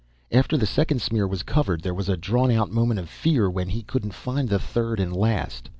After 0.31 0.57
the 0.57 0.65
second 0.65 0.99
smear 0.99 1.27
was 1.27 1.43
covered 1.43 1.83
there 1.83 1.93
was 1.93 2.09
a 2.09 2.17
drawn 2.17 2.49
out 2.49 2.71
moment 2.71 2.99
of 2.99 3.07
fear 3.07 3.47
when 3.51 3.69
he 3.69 3.83
couldn't 3.83 4.15
find 4.15 4.49
the 4.49 4.57
third 4.57 4.99
and 4.99 5.15
last. 5.15 5.69